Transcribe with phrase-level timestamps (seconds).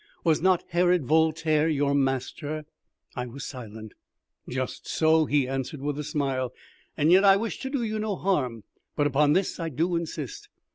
[0.23, 2.65] Was not Herod Voltaire your master?"
[3.15, 3.93] I was silent.
[4.49, 6.53] "Just so," he answered with a smile;
[6.97, 8.63] "and yet I wish to do you no harm.
[8.95, 10.49] But upon this I do insist.